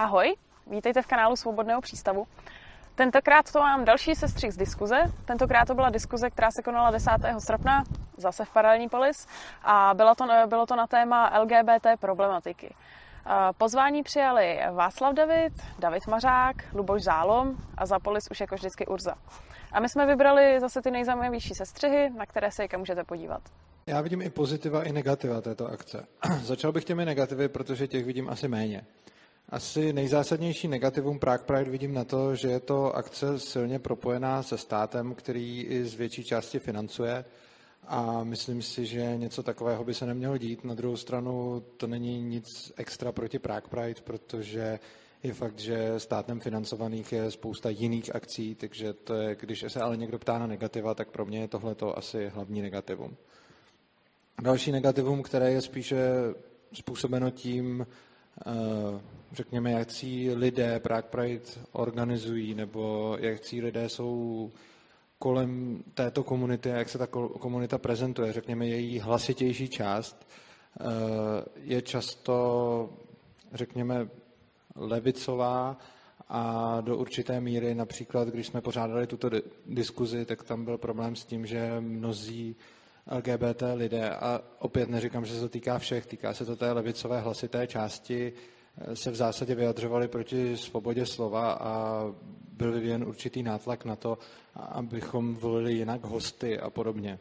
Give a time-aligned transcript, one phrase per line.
[0.00, 0.34] Ahoj,
[0.66, 2.26] vítejte v kanálu Svobodného přístavu.
[2.94, 5.02] Tentokrát to mám další sestřih z diskuze.
[5.24, 7.10] Tentokrát to byla diskuze, která se konala 10.
[7.38, 7.84] srpna,
[8.16, 9.26] zase v Paralelní polis,
[9.62, 12.74] a bylo to, bylo to na téma LGBT problematiky.
[13.58, 19.14] Pozvání přijali Václav David, David Mařák, Luboš Zálom a za polis už jako vždycky Urza.
[19.72, 23.42] A my jsme vybrali zase ty nejzajímavější sestřihy, na které se můžete podívat.
[23.86, 26.06] Já vidím i pozitiva, i negativa této akce.
[26.42, 28.84] Začal bych těmi negativy, protože těch vidím asi méně.
[29.50, 34.58] Asi nejzásadnější negativum Prague Pride vidím na to, že je to akce silně propojená se
[34.58, 37.24] státem, který i z větší části financuje
[37.86, 40.64] a myslím si, že něco takového by se nemělo dít.
[40.64, 44.78] Na druhou stranu to není nic extra proti Prague Pride, protože
[45.22, 49.96] je fakt, že státem financovaných je spousta jiných akcí, takže to je, když se ale
[49.96, 53.16] někdo ptá na negativa, tak pro mě je tohle asi hlavní negativum.
[54.42, 55.98] Další negativum, které je spíše
[56.72, 57.86] způsobeno tím,
[59.32, 64.50] řekněme, jakcí lidé Prague Pride organizují, nebo jakcí lidé jsou
[65.18, 67.06] kolem této komunity a jak se ta
[67.40, 70.28] komunita prezentuje, řekněme, její hlasitější část,
[70.80, 70.84] eh,
[71.56, 72.90] je často,
[73.52, 74.08] řekněme,
[74.76, 75.78] levicová
[76.28, 79.30] a do určité míry, například, když jsme pořádali tuto
[79.66, 82.56] diskuzi, tak tam byl problém s tím, že mnozí
[83.10, 87.20] LGBT lidé, a opět neříkám, že se to týká všech, týká se to té levicové
[87.20, 88.32] hlasité části,
[88.78, 92.04] eh, se v zásadě vyjadřovali proti svobodě slova a
[92.52, 94.18] byl vyvíjen určitý nátlak na to,
[94.54, 97.18] abychom volili jinak hosty a podobně.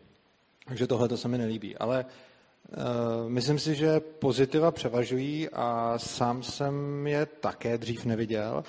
[0.67, 1.77] Takže tohle to se mi nelíbí.
[1.77, 8.63] Ale uh, myslím si, že pozitiva převažují a sám jsem je také dřív neviděl.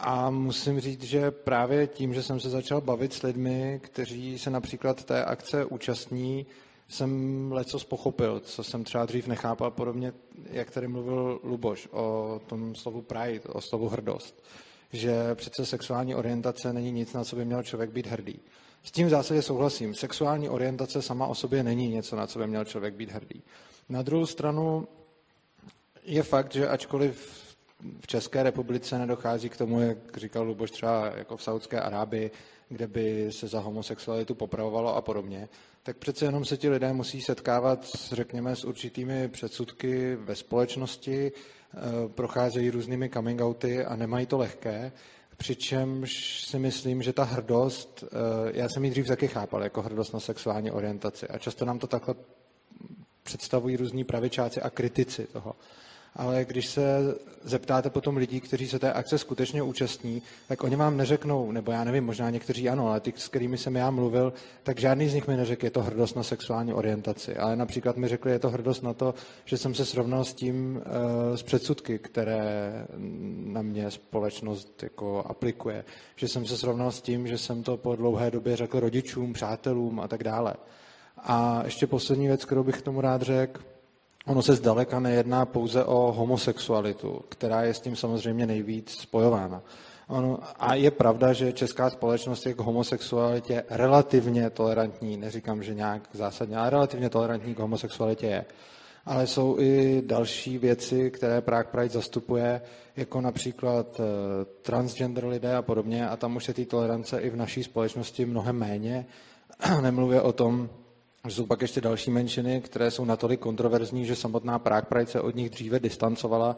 [0.00, 4.50] A musím říct, že právě tím, že jsem se začal bavit s lidmi, kteří se
[4.50, 6.46] například té akce účastní,
[6.88, 10.12] jsem leco pochopil, co jsem třeba dřív nechápal, podobně
[10.50, 14.44] jak tady mluvil Luboš o tom slovu pride, o slovu hrdost.
[14.92, 18.40] Že přece sexuální orientace není nic, na co by měl člověk být hrdý.
[18.82, 19.94] S tím v zásadě souhlasím.
[19.94, 23.42] Sexuální orientace sama o sobě není něco, na co by měl člověk být hrdý.
[23.88, 24.88] Na druhou stranu
[26.04, 27.47] je fakt, že ačkoliv
[28.00, 32.30] v České republice nedochází k tomu, jak říkal Luboš, třeba jako v Saudské Arábii,
[32.68, 35.48] kde by se za homosexualitu popravovalo a podobně,
[35.82, 41.78] tak přece jenom se ti lidé musí setkávat, řekněme, s určitými předsudky ve společnosti, eh,
[42.08, 44.92] procházejí různými coming outy a nemají to lehké,
[45.36, 48.08] přičemž si myslím, že ta hrdost, eh,
[48.54, 51.86] já jsem ji dřív taky chápal jako hrdost na sexuální orientaci a často nám to
[51.86, 52.14] takhle
[53.22, 55.56] představují různí pravičáci a kritici toho
[56.18, 57.14] ale když se
[57.44, 61.84] zeptáte potom lidí, kteří se té akce skutečně účastní, tak oni vám neřeknou, nebo já
[61.84, 65.28] nevím, možná někteří ano, ale ty, s kterými jsem já mluvil, tak žádný z nich
[65.28, 67.36] mi neřekl, je to hrdost na sexuální orientaci.
[67.36, 69.14] Ale například mi řekli, je to hrdost na to,
[69.44, 72.72] že jsem se srovnal s tím, uh, s předsudky, které
[73.44, 75.84] na mě společnost jako aplikuje.
[76.16, 80.00] Že jsem se srovnal s tím, že jsem to po dlouhé době řekl rodičům, přátelům
[80.00, 80.54] a tak dále.
[81.16, 83.60] A ještě poslední věc, kterou bych k tomu rád řekl,
[84.28, 89.62] Ono se zdaleka nejedná pouze o homosexualitu, která je s tím samozřejmě nejvíc spojována.
[90.08, 96.08] Ono, a je pravda, že česká společnost je k homosexualitě relativně tolerantní, neříkám, že nějak
[96.12, 98.44] zásadně, ale relativně tolerantní k homosexualitě je.
[99.06, 102.60] Ale jsou i další věci, které Prague Pride zastupuje,
[102.96, 104.04] jako například eh,
[104.62, 108.56] transgender lidé a podobně, a tam už je té tolerance i v naší společnosti mnohem
[108.56, 109.06] méně.
[109.80, 110.70] Nemluvě o tom,
[111.34, 115.36] jsou pak ještě další menšiny, které jsou natolik kontroverzní, že samotná Prague Pride se od
[115.36, 116.56] nich dříve distancovala,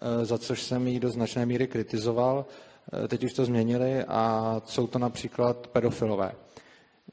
[0.00, 2.46] eh, za což jsem ji do značné míry kritizoval.
[3.04, 6.32] Eh, teď už to změnili a jsou to například pedofilové.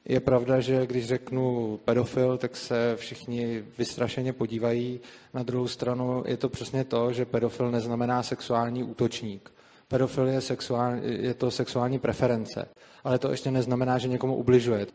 [0.04, 5.00] Je pravda, že když řeknu pedofil, tak se všichni vystrašeně podívají.
[5.34, 9.52] Na druhou stranu je to přesně to, že pedofil neznamená sexuální útočník.
[9.88, 12.68] Pedofil je, sexuální, je to sexuální preference,
[13.04, 14.86] ale to ještě neznamená, že někomu ubližuje.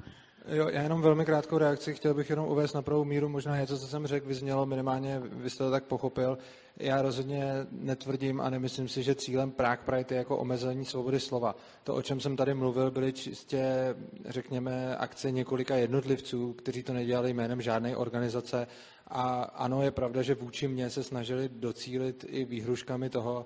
[0.47, 1.93] Jo, já jenom velmi krátkou reakci.
[1.93, 3.29] Chtěl bych jenom uvést na pravou míru.
[3.29, 6.37] Možná něco, co jsem řekl, vyznělo minimálně, vy jste to tak pochopil.
[6.77, 11.55] Já rozhodně netvrdím a nemyslím si, že cílem Prague Pride je jako omezení svobody slova.
[11.83, 13.95] To, o čem jsem tady mluvil, byly čistě,
[14.25, 18.67] řekněme, akce několika jednotlivců, kteří to nedělali jménem žádné organizace.
[19.07, 23.45] A ano, je pravda, že vůči mně se snažili docílit i výhruškami toho,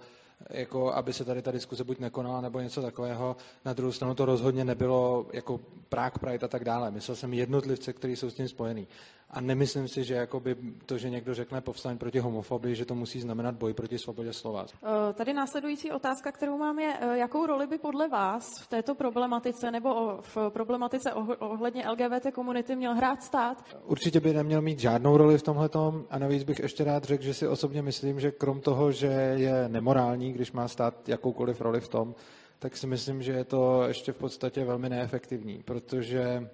[0.49, 3.35] jako aby se tady ta diskuze buď nekonala nebo něco takového.
[3.65, 6.91] Na druhou stranu to rozhodně nebylo jako Prague Pride a tak dále.
[6.91, 8.87] Myslel jsem jednotlivce, kteří jsou s tím spojený.
[9.29, 13.19] A nemyslím si, že jakoby to, že někdo řekne povstaň proti homofobii, že to musí
[13.19, 14.65] znamenat boj proti svobodě slova.
[14.83, 18.95] Eh, tady následující otázka, kterou mám je, eh, jakou roli by podle vás v této
[18.95, 23.63] problematice nebo v problematice ohledně LGBT komunity měl hrát stát?
[23.85, 25.69] Určitě by neměl mít žádnou roli v tomhle
[26.09, 29.69] a navíc bych ještě rád řekl, že si osobně myslím, že krom toho, že je
[29.69, 32.15] nemorální, když má stát jakoukoliv roli v tom,
[32.59, 36.49] tak si myslím, že je to ještě v podstatě velmi neefektivní, protože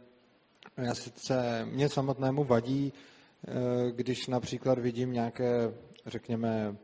[0.77, 2.93] já sice mě samotnému vadí,
[3.47, 3.51] eh,
[3.91, 5.73] když například vidím nějaké,
[6.05, 6.75] řekněme,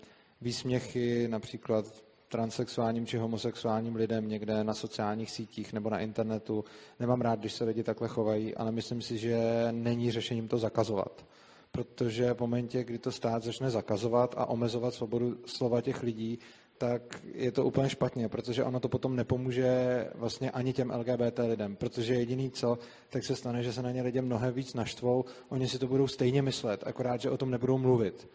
[0.41, 6.65] výsměchy například transexuálním či homosexuálním lidem někde na sociálních sítích nebo na internetu.
[6.99, 11.25] Nemám rád, když se lidi takhle chovají, ale myslím si, že není řešením to zakazovat.
[11.71, 16.39] Protože v momentě, kdy to stát začne zakazovat a omezovat svobodu slova těch lidí,
[16.79, 17.01] tak
[17.33, 22.13] je to úplně špatně, protože ono to potom nepomůže vlastně ani těm LGBT lidem, protože
[22.13, 22.77] jediný co,
[23.09, 26.07] tak se stane, že se na ně lidé mnohem víc naštvou, oni si to budou
[26.07, 28.29] stejně myslet, akorát, že o tom nebudou mluvit.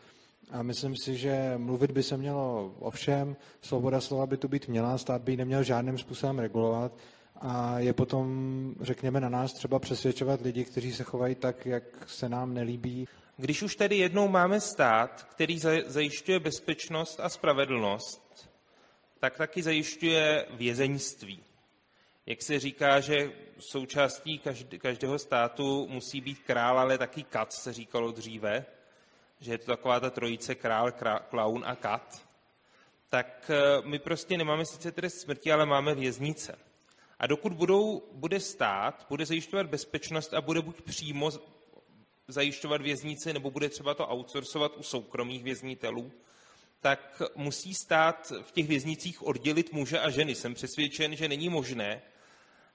[0.51, 4.69] A myslím si, že mluvit by se mělo o všem, svoboda slova by tu být
[4.69, 6.93] měla, stát by ji neměl žádným způsobem regulovat
[7.41, 12.29] a je potom, řekněme, na nás třeba přesvědčovat lidi, kteří se chovají tak, jak se
[12.29, 13.09] nám nelíbí.
[13.37, 18.24] Když už tady jednou máme stát, který zajišťuje bezpečnost a spravedlnost,
[19.25, 21.41] tak taky zajišťuje vězeňství.
[22.27, 24.41] Jak se říká, že součástí
[24.79, 28.67] každého státu musí být král, ale taky kat, se říkalo dříve,
[29.41, 30.93] že je to taková ta trojice král,
[31.31, 32.27] klaun a kat,
[33.09, 36.59] tak eh, my prostě nemáme sice trest smrti, ale máme věznice.
[37.19, 41.31] A dokud budou, bude stát, bude zajišťovat bezpečnost a bude buď přímo
[42.29, 46.13] zajišťovat věznice, nebo bude třeba to outsourcovat u soukromých věznitelů,
[46.85, 50.35] tak musí stát v těch věznicích oddělit muže a ženy.
[50.35, 52.03] Jsem přesvědčen, že není možné,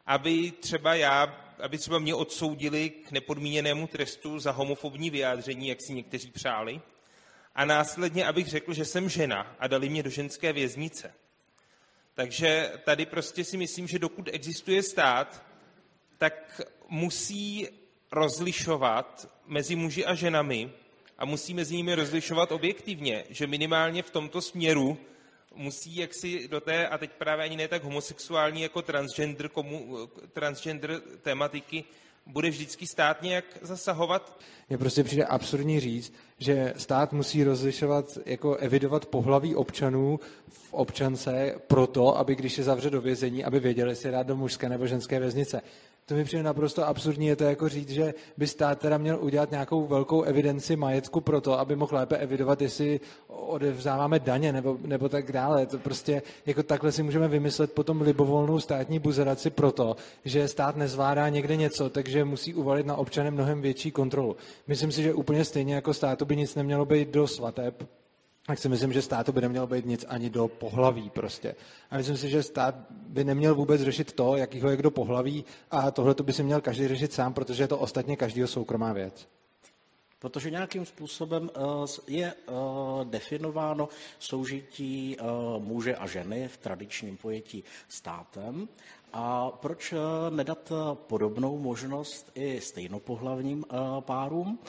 [0.05, 1.23] aby třeba já,
[1.59, 6.81] aby třeba mě odsoudili k nepodmíněnému trestu za homofobní vyjádření, jak si někteří přáli,
[7.55, 11.13] a následně, abych řekl, že jsem žena a dali mě do ženské věznice.
[12.13, 15.43] Takže tady prostě si myslím, že dokud existuje stát,
[16.17, 17.67] tak musí
[18.11, 20.71] rozlišovat mezi muži a ženami
[21.19, 24.97] a musí mezi nimi rozlišovat objektivně, že minimálně v tomto směru
[25.55, 29.97] musí jaksi do té, a teď právě ani ne tak homosexuální jako transgender, komu,
[30.33, 31.83] transgender tematiky,
[32.25, 34.39] bude vždycky stát nějak zasahovat?
[34.69, 40.19] Mně prostě přijde absurdní říct, že stát musí rozlišovat, jako evidovat pohlaví občanů
[40.49, 44.69] v občance proto, aby když je zavře do vězení, aby věděli, jestli dát do mužské
[44.69, 45.61] nebo ženské věznice.
[46.09, 47.27] To mi přijde naprosto absurdní.
[47.27, 51.41] Je to jako říct, že by stát teda měl udělat nějakou velkou evidenci majetku pro
[51.41, 55.65] to, aby mohl lépe evidovat, jestli odevzáváme daně nebo, nebo tak dále.
[55.65, 59.95] To prostě jako takhle si můžeme vymyslet potom libovolnou státní buzeraci proto,
[60.25, 64.35] že stát nezvládá někde něco, takže musí uvalit na občany mnohem větší kontrolu.
[64.67, 67.83] Myslím si, že úplně stejně jako státu by nic nemělo být do svateb,
[68.49, 71.55] tak si myslím, že státu by nemělo být nic ani do pohlaví prostě.
[71.91, 75.91] A myslím si, že stát by neměl vůbec řešit to, jakýho je kdo pohlaví a
[75.91, 79.27] tohle by si měl každý řešit sám, protože je to ostatně každýho soukromá věc.
[80.19, 81.59] Protože nějakým způsobem eh,
[82.07, 82.51] je eh,
[83.03, 85.23] definováno soužití eh,
[85.59, 88.67] muže a ženy v tradičním pojetí státem
[89.13, 89.97] a proč eh,
[90.29, 94.59] nedat eh, podobnou možnost i stejnopohlavním eh, párům?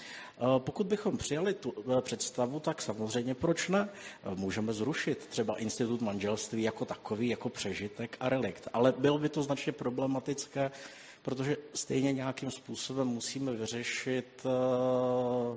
[0.59, 3.89] Pokud bychom přijali tu představu, tak samozřejmě proč ne?
[4.35, 8.69] Můžeme zrušit třeba institut manželství jako takový, jako přežitek a relikt.
[8.73, 10.71] Ale bylo by to značně problematické,
[11.23, 14.47] protože stejně nějakým způsobem musíme vyřešit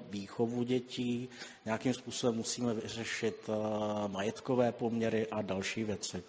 [0.10, 1.30] výchovu dětí,
[1.66, 3.50] nějakým způsobem musíme vyřešit
[4.08, 6.24] majetkové poměry a další věci.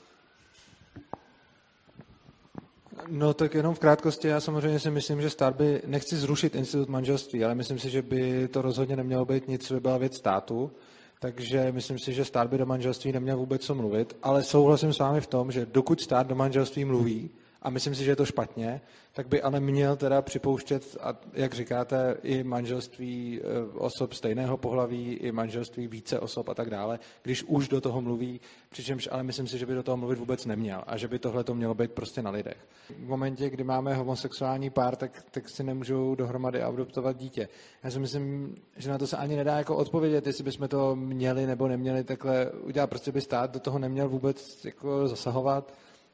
[3.08, 6.88] No tak jenom v krátkosti, já samozřejmě si myslím, že stát by, nechci zrušit institut
[6.88, 10.16] manželství, ale myslím si, že by to rozhodně nemělo být nic, co by byla věc
[10.16, 10.72] státu,
[11.20, 14.98] takže myslím si, že stát by do manželství neměl vůbec co mluvit, ale souhlasím s
[14.98, 17.30] vámi v tom, že dokud stát do manželství mluví,
[17.64, 18.80] a myslím si, že je to špatně,
[19.12, 25.12] tak by ale měl teda připouštět, a jak říkáte, i manželství e, osob stejného pohlaví,
[25.12, 28.40] i manželství více osob a tak dále, když už do toho mluví,
[28.70, 31.44] přičemž ale myslím si, že by do toho mluvit vůbec neměl a že by tohle
[31.44, 32.56] to mělo být prostě na lidech.
[32.98, 37.48] V momentě, kdy máme homosexuální pár, tak, tak si nemůžou dohromady adoptovat dítě.
[37.84, 41.46] Já si myslím, že na to se ani nedá jako odpovědět, jestli bychom to měli
[41.46, 42.90] nebo neměli takhle udělat.
[42.90, 45.72] Prostě by stát do toho neměl vůbec jako zasahovat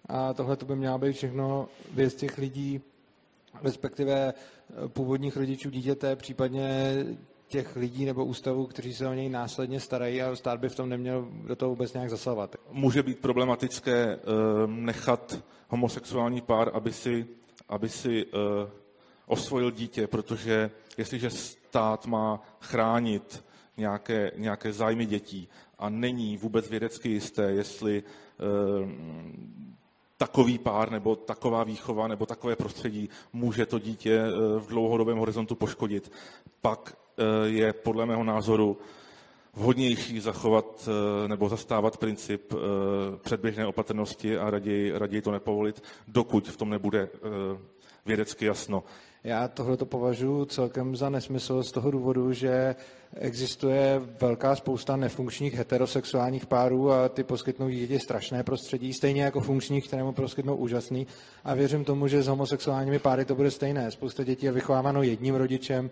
[0.09, 2.81] a tohle to by měla být všechno věc těch lidí,
[3.63, 6.95] respektive eh, původních rodičů dítěte, případně
[7.49, 10.89] těch lidí nebo ústavů, kteří se o něj následně starají a stát by v tom
[10.89, 12.57] neměl do toho vůbec nějak zasahovat.
[12.71, 14.23] Může být problematické uh,
[14.71, 15.39] nechat
[15.69, 17.27] homosexuální pár, aby si,
[17.69, 18.31] aby si uh,
[19.27, 23.45] osvojil dítě, protože jestliže stát má chránit
[23.77, 28.43] nějaké, nějaké zájmy dětí a není vůbec vědecky jisté, jestli eh,
[30.21, 35.55] takový pár nebo taková výchova nebo takové prostředí může to dítě eh, v dlouhodobém horizontu
[35.55, 36.13] poškodit,
[36.61, 38.79] pak eh, je podle mého názoru
[39.55, 40.89] vhodnější zachovat
[41.27, 42.55] nebo zastávat princip
[43.23, 47.09] předběžné opatrnosti a raději, raději to nepovolit, dokud v tom nebude
[48.07, 48.85] vědecky jasno.
[49.25, 52.75] Já tohle to považuji celkem za nesmysl z toho důvodu, že
[53.17, 59.87] existuje velká spousta nefunkčních heterosexuálních párů a ty poskytnou děti strašné prostředí, stejně jako funkčních,
[59.89, 61.07] které mu poskytnou úžasný.
[61.45, 63.91] A věřím tomu, že s homosexuálními páry to bude stejné.
[63.91, 65.91] Spousta dětí je vychováváno jedním rodičem,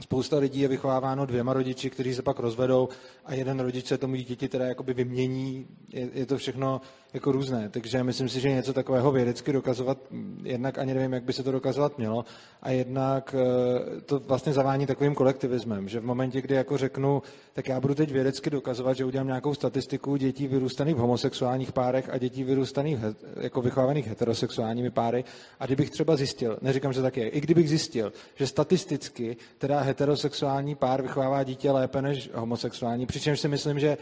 [0.00, 2.88] Spousta lidí je vychováváno dvěma rodiči, kteří se pak rozvedou
[3.24, 5.66] a jeden rodič se tomu dítěti teda jakoby vymění.
[5.88, 6.80] Je, je to všechno
[7.14, 7.68] jako různé.
[7.68, 9.98] Takže myslím si, že něco takového vědecky dokazovat,
[10.42, 12.24] jednak ani nevím, jak by se to dokazovat mělo,
[12.62, 17.22] a jednak eh, to vlastně zavání takovým kolektivismem, že v momentě, kdy jako řeknu,
[17.52, 22.10] tak já budu teď vědecky dokazovat, že udělám nějakou statistiku dětí vyrůstaných v homosexuálních párech
[22.10, 22.98] a dětí vyrůstaných
[23.40, 25.24] jako vychovávaných heterosexuálními páry,
[25.60, 30.74] a kdybych třeba zjistil, neříkám, že tak je, i kdybych zjistil, že statisticky teda heterosexuální
[30.74, 33.96] pár vychovává dítě lépe než homosexuální, přičemž si myslím, že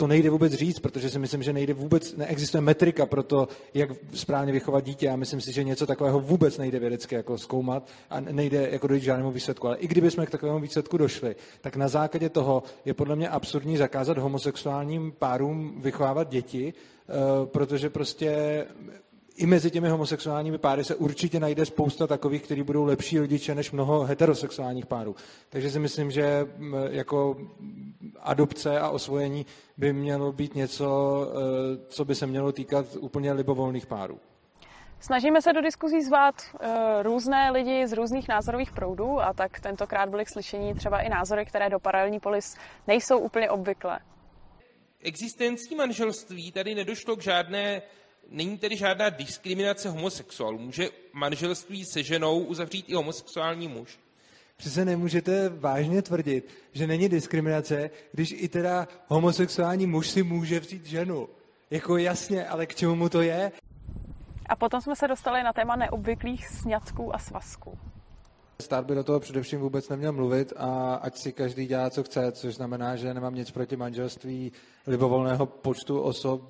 [0.00, 3.90] to nejde vůbec říct, protože si myslím, že nejde vůbec, neexistuje metrika pro to, jak
[4.14, 8.20] správně vychovat dítě a myslím si, že něco takového vůbec nejde vědecky jako zkoumat a
[8.20, 9.66] nejde jako dojít žádnému výsledku.
[9.66, 13.76] Ale i kdybychom k takovému výsledku došli, tak na základě toho je podle mě absurdní
[13.76, 17.12] zakázat homosexuálním párům vychovávat děti, eh,
[17.46, 18.64] protože prostě
[19.38, 23.70] i mezi těmi homosexuálními páry se určitě najde spousta takových, kteří budou lepší rodiče než
[23.70, 25.16] mnoho heterosexuálních párů.
[25.48, 26.46] Takže si myslím, že
[26.90, 27.36] jako
[28.20, 33.86] adopce a osvojení by mělo být něco, e, co by se mělo týkat úplně libovolných
[33.86, 34.18] párů.
[35.00, 36.68] Snažíme se do diskuzí zvát uh,
[37.02, 41.46] různé lidi z různých názorových proudů a tak tentokrát byly k slyšení třeba i názory,
[41.46, 43.98] které do paralelní polis nejsou úplně obvyklé.
[45.00, 47.82] Existencí manželství tady nedošlo k žádné
[48.28, 50.58] není tedy žádná diskriminace homosexuálů.
[50.58, 53.98] Může manželství se ženou uzavřít i homosexuální muž.
[54.56, 60.86] Přece nemůžete vážně tvrdit, že není diskriminace, když i teda homosexuální muž si může vzít
[60.86, 61.28] ženu.
[61.70, 63.52] Jako jasně, ale k čemu mu to je?
[64.48, 67.78] A potom jsme se dostali na téma neobvyklých sňatků a svazků.
[68.62, 72.32] Stát by do toho především vůbec neměl mluvit a ať si každý dělá, co chce,
[72.32, 74.52] což znamená, že nemám nic proti manželství
[74.86, 76.42] libovolného počtu osob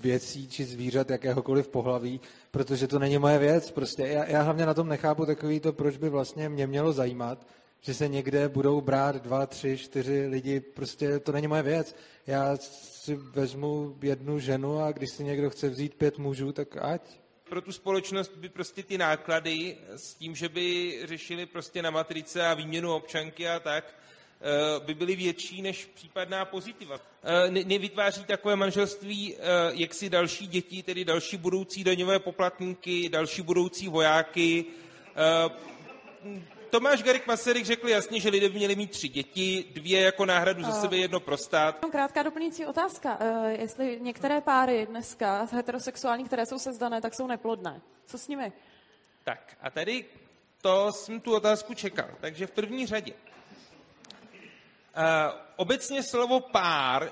[0.00, 3.70] věcí či zvířat jakéhokoliv pohlaví, protože to není moje věc.
[3.70, 7.46] Prostě já, já hlavně na tom nechápu takový to, proč by vlastně mě mělo zajímat,
[7.80, 11.96] že se někde budou brát dva, tři, čtyři lidi, prostě to není moje věc.
[12.26, 17.02] Já si vezmu jednu ženu a když si někdo chce vzít pět mužů, tak ať.
[17.48, 22.46] Pro tu společnost by prostě ty náklady s tím, že by řešili prostě na matrice
[22.46, 23.94] a výměnu občanky a tak,
[24.78, 27.00] by byly větší než případná pozitiva.
[27.24, 29.40] Eh, nevytváří takové manželství eh,
[29.70, 34.64] jak si další děti, tedy další budoucí daňové poplatníky, další budoucí vojáky.
[36.70, 40.62] Tomáš Garik Masaryk řekl jasně, že lidé by měli mít tři děti, dvě jako náhradu
[40.64, 41.84] za sebe, jedno pro stát.
[41.92, 43.18] Krátká doplňující otázka.
[43.48, 47.80] Jestli některé páry dneska heterosexuální, které jsou sezdané, tak jsou neplodné.
[48.06, 48.52] Co s nimi?
[49.24, 50.04] Tak a tady
[50.62, 52.08] to jsem tu otázku čekal.
[52.20, 53.12] Takže v první řadě
[53.47, 53.47] Eh,
[55.56, 57.10] obecně slovo pár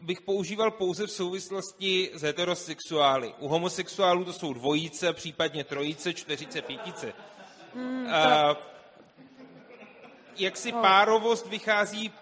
[0.00, 3.34] bych používal pouze v souvislosti s heterosexuály.
[3.38, 7.12] U homosexuálů to jsou dvojice, případně trojice, čtyřice, pětice.
[7.74, 8.12] Hmm, uh,
[10.36, 10.82] jak si no.
[10.82, 12.12] párovost vychází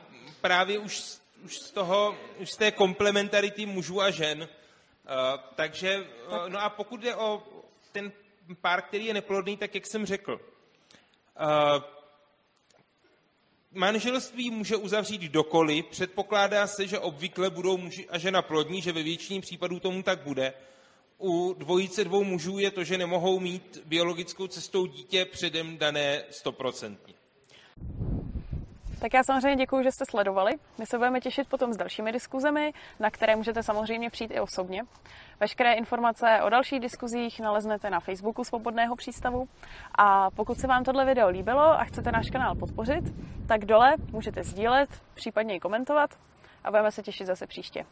[0.41, 1.03] právě už,
[1.45, 4.43] už, z toho, už z té komplementarity mužů a žen.
[4.43, 4.49] Uh,
[5.55, 7.43] takže, uh, no a pokud jde o
[7.93, 8.13] ten
[8.61, 10.41] pár, který je neplodný, tak jak jsem řekl,
[13.75, 19.03] manželství může uzavřít kdokoliv, předpokládá se, že obvykle budou muž a žena plodní, že ve
[19.03, 20.55] většině případů tomu tak bude.
[21.19, 27.15] U dvojice dvou mužů je to, že nemohou mít biologickou cestou dítě předem dané stoprocentně.
[29.03, 30.53] Tak já samozřejmě děkuji, že jste sledovali.
[30.79, 34.83] My se budeme těšit potom s dalšími diskuzemi, na které můžete samozřejmě přijít i osobně.
[35.41, 39.45] Veškeré informace o dalších diskuzích naleznete na Facebooku Svobodného přístavu.
[39.99, 43.05] A pokud se vám tohle video líbilo a chcete náš kanál podpořit,
[43.49, 46.11] tak dole můžete sdílet, případně i komentovat
[46.65, 47.85] a budeme se těšit zase příště.